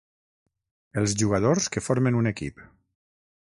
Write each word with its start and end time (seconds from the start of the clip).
Els 1.01 1.13
jugadors 1.23 1.69
que 1.77 1.85
formen 1.89 2.19
un 2.23 2.33
equip. 2.33 2.65